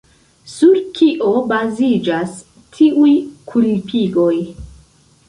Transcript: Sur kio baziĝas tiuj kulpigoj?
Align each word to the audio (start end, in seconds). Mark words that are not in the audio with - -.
Sur 0.51 0.77
kio 0.99 1.33
baziĝas 1.51 2.33
tiuj 2.79 3.13
kulpigoj? 3.53 4.33